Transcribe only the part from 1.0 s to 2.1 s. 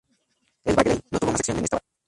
no tuvo más acción en esta batalla.